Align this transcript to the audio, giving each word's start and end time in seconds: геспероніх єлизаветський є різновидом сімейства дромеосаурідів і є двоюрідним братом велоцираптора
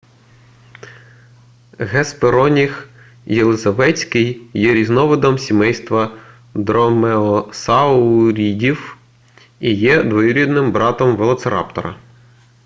геспероніх 1.79 2.89
єлизаветський 3.25 4.49
є 4.53 4.73
різновидом 4.73 5.39
сімейства 5.39 6.17
дромеосаурідів 6.53 8.97
і 9.59 9.73
є 9.75 10.03
двоюрідним 10.03 10.71
братом 10.71 11.15
велоцираптора 11.15 11.95